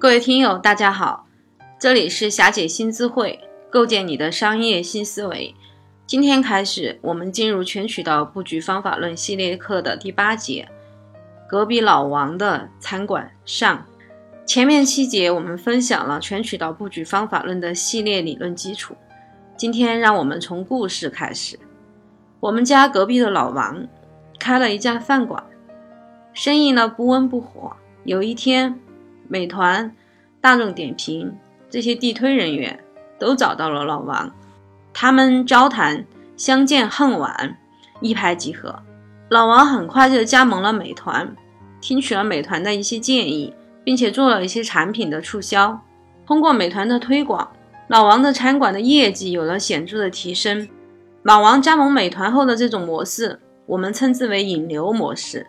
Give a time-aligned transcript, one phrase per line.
[0.00, 1.26] 各位听友，大家好，
[1.76, 5.52] 这里是霞姐新智慧，构建你的商业新思维。
[6.06, 10.68] 今天开始，我们进入全渠道布局方法论系列课的第八节，
[11.48, 13.84] 隔壁老王的餐馆上。
[14.46, 18.96] 前面七节我们分享了全渠道布局方法论的系列理论基础。
[19.56, 21.58] 今天让我们从故事开始。
[22.38, 23.84] 我们家隔壁的老王
[24.38, 25.42] 开了一家饭馆，
[26.32, 27.72] 生意呢不温不火。
[28.04, 28.78] 有一天，
[29.28, 29.94] 美团、
[30.40, 31.36] 大众点评
[31.70, 32.80] 这些地推人员
[33.18, 34.34] 都找到了老王，
[34.92, 36.04] 他们交谈
[36.36, 37.56] 相见恨晚，
[38.00, 38.82] 一拍即合。
[39.28, 41.36] 老王很快就加盟了美团，
[41.80, 43.54] 听取了美团的一些建议。
[43.84, 45.80] 并且做了一些产品的促销，
[46.26, 47.50] 通过美团的推广，
[47.86, 50.68] 老王的餐馆的业绩有了显著的提升。
[51.22, 55.46] 老王加盟美团后的这种模式，我们称之为引流模式。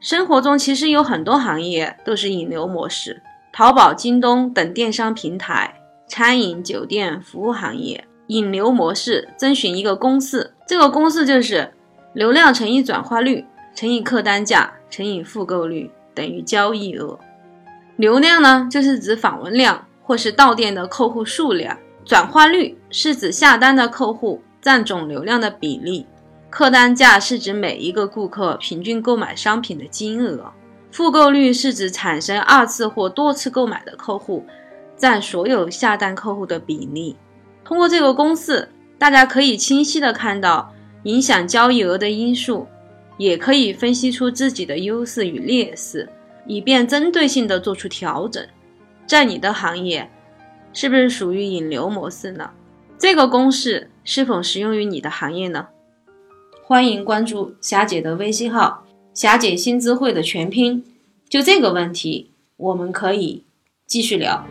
[0.00, 5.74] 生活中其实有很多行业都是引流模式，淘宝、京东等电商平台、
[6.08, 11.70] 餐饮、酒店服务行业，引流模式遵循一个公式，这个公式就是
[12.14, 17.18] 流量乘以转化率乘以客单价乘以复购率等于交易额。
[17.96, 21.76] 流量呢，就是指访问量或是到店的客户数量；
[22.06, 26.06] 转化率是指下单的客户占总流量的比例；
[26.50, 30.52] 客单价是指每一个顾客平均购买商品的金额；
[30.90, 34.44] 复购率是指产生二次或多次购买的客户
[34.96, 37.16] 占所有下单客户的比例。
[37.64, 42.66] 通过这个公式，大家可以清晰的看到影响交易额的因素，
[43.16, 46.08] 也可以分析出自己的优势与劣势。
[46.46, 48.44] 以便针对性的做出调整，
[49.06, 50.10] 在你的行业
[50.72, 52.50] 是不是属于引流模式呢？
[52.98, 55.68] 这个公式是否适用于你的行业呢？
[56.70, 60.84] 欢迎关注霞姐的微信号“霞姐新资会”的全拼。
[61.28, 63.42] 就这个问题，我们可以
[63.88, 64.46] 继续聊。